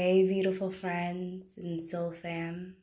[0.00, 2.76] Hey, beautiful friends and soul fam.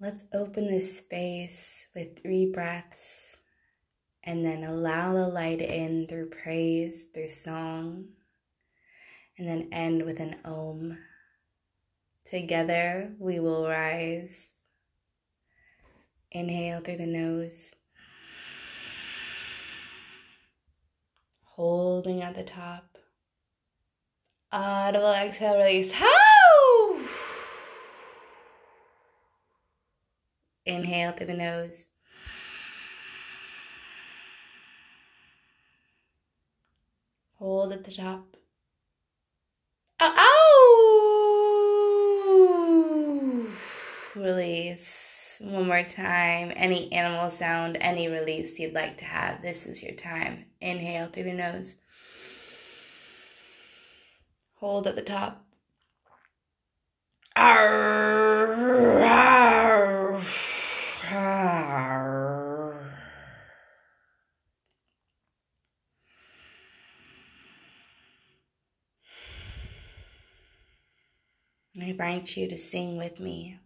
[0.00, 3.36] Let's open this space with three breaths
[4.24, 8.06] and then allow the light in through praise, through song,
[9.38, 10.98] and then end with an om.
[12.24, 14.50] Together we will rise.
[16.32, 17.72] Inhale through the nose,
[21.44, 22.97] holding at the top.
[24.50, 25.92] Ah, Audible exhale, release.
[25.92, 26.98] How?
[30.64, 31.84] Inhale through the nose.
[37.38, 38.36] Hold at the top.
[40.00, 40.66] Ow!
[44.16, 45.36] Release.
[45.40, 46.52] One more time.
[46.56, 49.42] Any animal sound, any release you'd like to have.
[49.42, 50.46] This is your time.
[50.60, 51.74] Inhale through the nose.
[54.60, 55.44] Hold at the top.
[57.36, 60.20] Arr, arr,
[61.12, 62.80] arr.
[71.80, 73.60] I invite you to sing with me.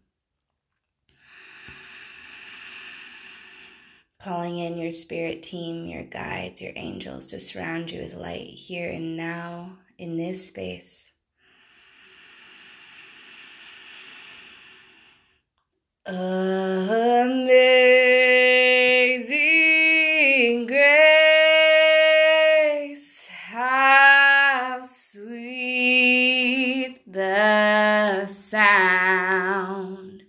[4.20, 8.90] Calling in your spirit team, your guides, your angels to surround you with light here
[8.90, 11.12] and now in this space.
[16.04, 17.46] Amazing
[20.66, 20.88] grace,
[23.28, 30.24] how sweet the sound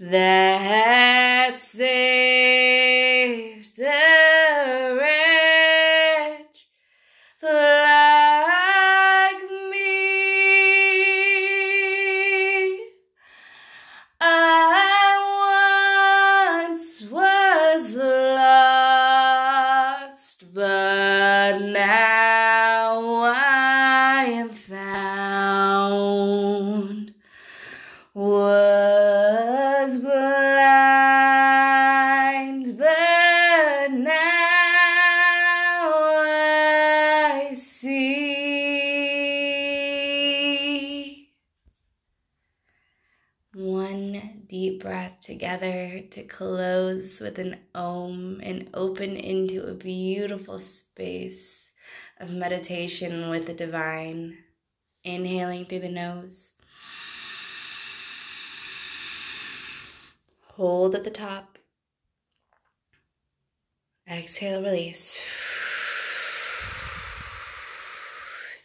[0.00, 2.27] that saved
[45.38, 51.70] together to close with an om and open into a beautiful space
[52.18, 54.36] of meditation with the divine.
[55.04, 56.50] Inhaling through the nose.
[60.56, 61.56] Hold at the top.
[64.10, 65.20] Exhale, release.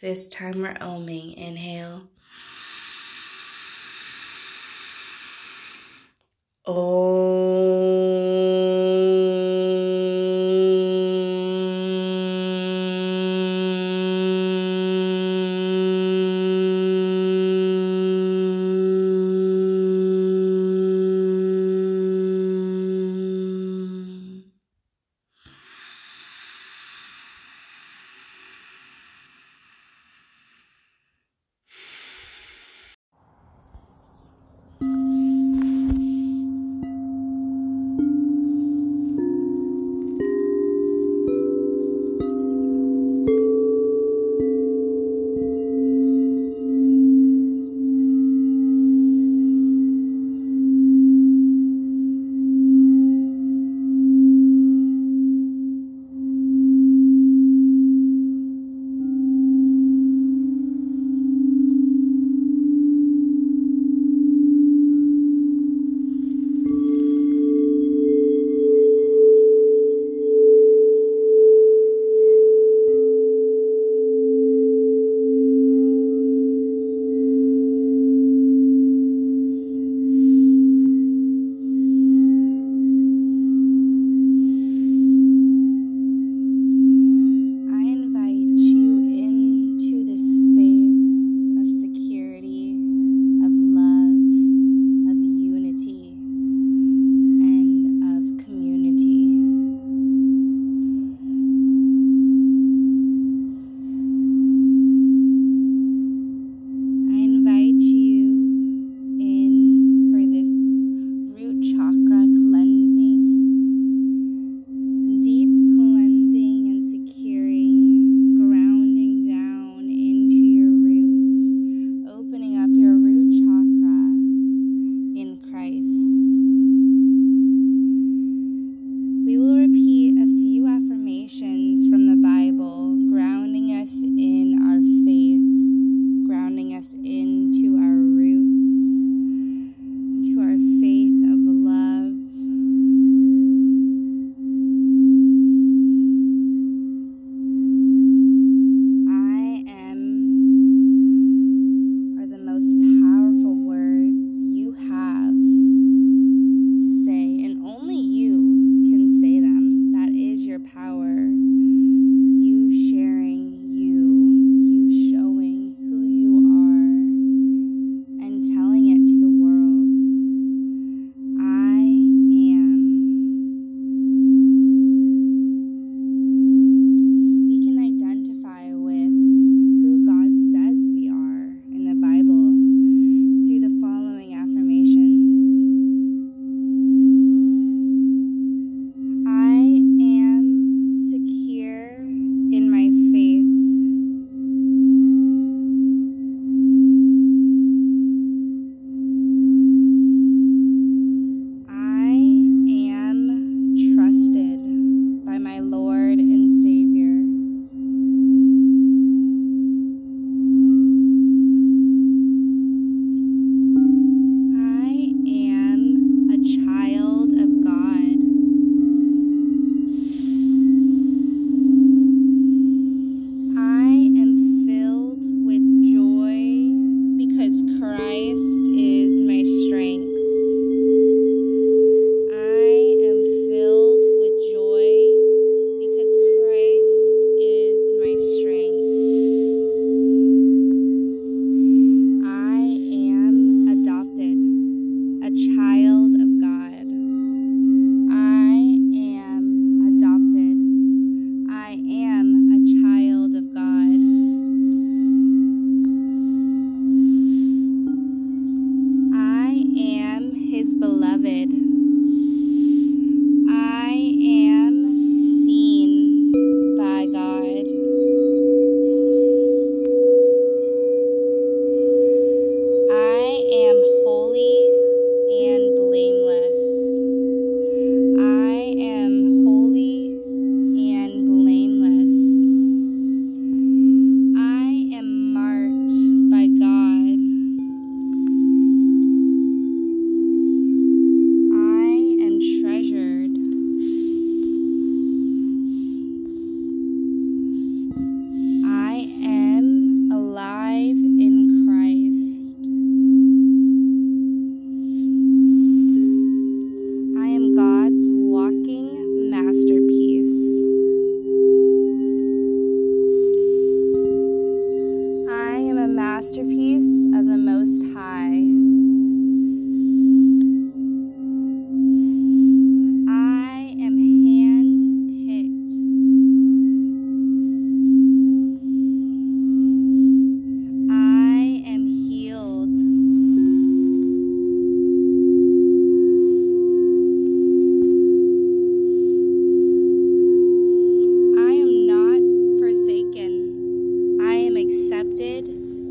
[0.00, 1.36] This time we're oming.
[1.36, 2.08] Inhale.
[6.66, 7.73] Om.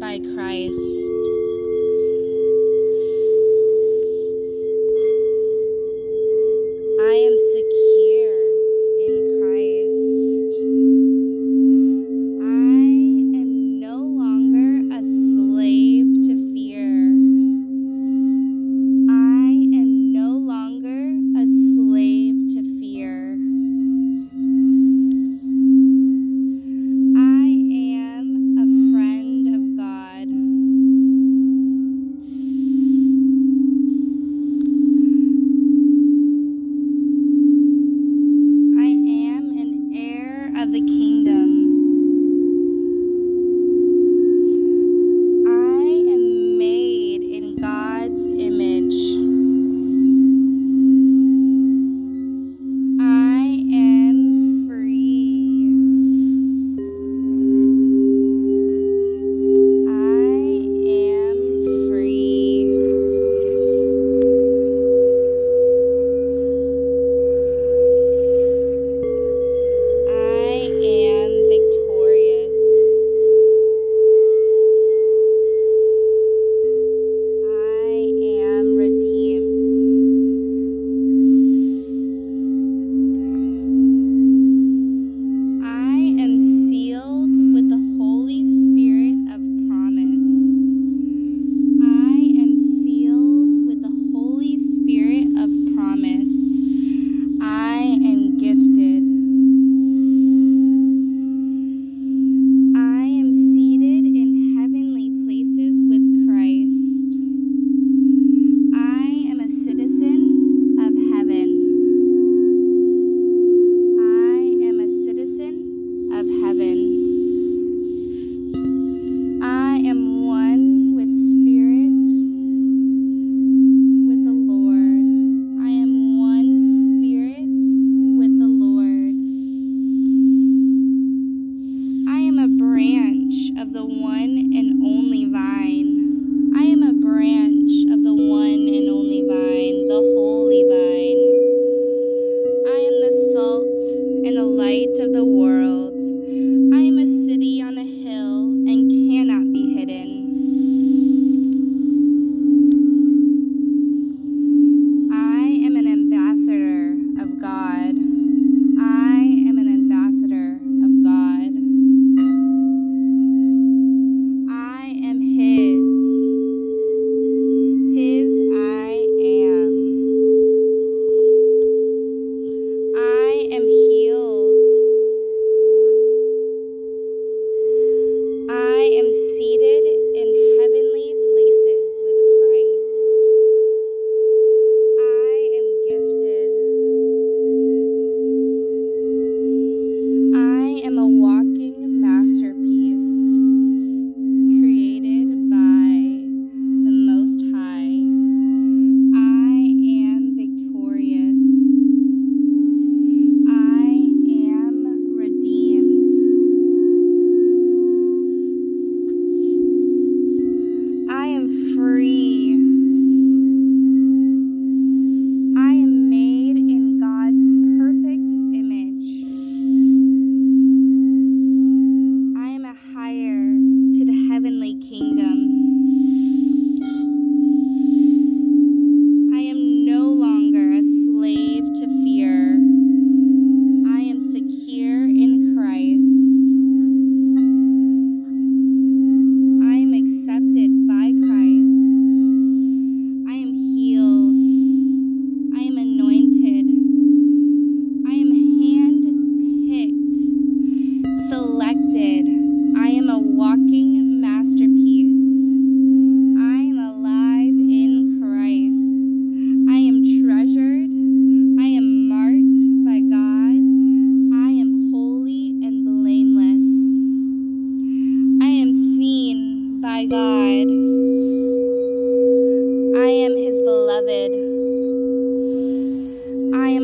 [0.03, 1.42] by Christ.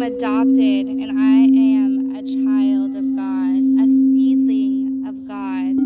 [0.09, 5.77] adopted, and I am a child of God, a seedling of God.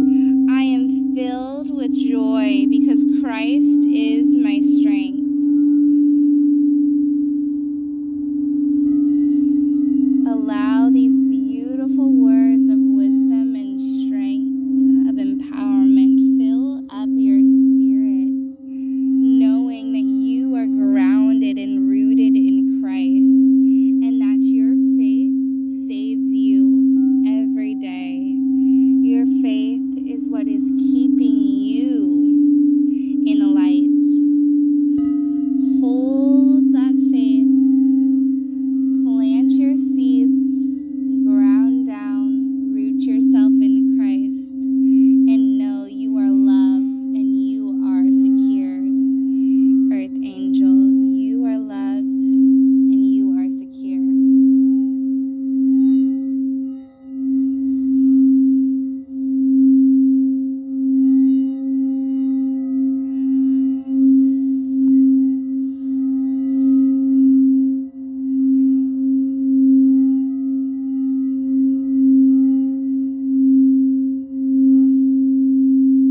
[0.50, 4.23] I am filled with joy because Christ is